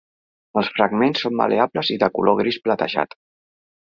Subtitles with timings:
[0.59, 3.15] Els fragments són mal·leables i de color gris platejat.